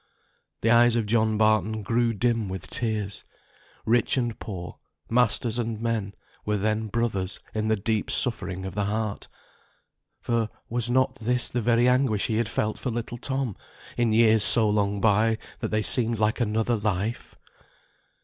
The 0.61 0.71
eyes 0.71 0.95
of 0.95 1.05
John 1.05 1.37
Barton 1.37 1.83
grew 1.83 2.11
dim 2.11 2.49
with 2.49 2.71
tears. 2.71 3.23
Rich 3.85 4.17
and 4.17 4.39
poor, 4.39 4.79
masters 5.11 5.59
and 5.59 5.79
men, 5.79 6.15
were 6.43 6.57
then 6.57 6.87
brothers 6.87 7.39
in 7.53 7.67
the 7.67 7.75
deep 7.75 8.09
suffering 8.09 8.65
of 8.65 8.73
the 8.73 8.85
heart; 8.85 9.27
for 10.19 10.49
was 10.69 10.89
not 10.89 11.13
this 11.17 11.49
the 11.49 11.61
very 11.61 11.87
anguish 11.87 12.25
he 12.25 12.37
had 12.37 12.49
felt 12.49 12.79
for 12.79 12.89
little 12.89 13.19
Tom, 13.19 13.55
in 13.95 14.11
years 14.11 14.43
so 14.43 14.67
long 14.67 14.93
gone 14.93 15.01
by 15.01 15.37
that 15.59 15.67
they 15.69 15.83
seemed 15.83 16.17
like 16.17 16.39
another 16.39 16.77
life! 16.77 17.35